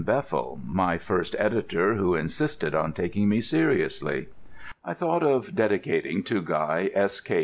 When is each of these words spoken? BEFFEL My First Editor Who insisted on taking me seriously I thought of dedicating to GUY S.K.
BEFFEL 0.03 0.59
My 0.65 0.97
First 0.97 1.35
Editor 1.37 1.93
Who 1.93 2.15
insisted 2.15 2.73
on 2.73 2.91
taking 2.91 3.29
me 3.29 3.39
seriously 3.39 4.29
I 4.83 4.95
thought 4.95 5.21
of 5.21 5.53
dedicating 5.53 6.23
to 6.23 6.41
GUY 6.41 6.89
S.K. 6.95 7.39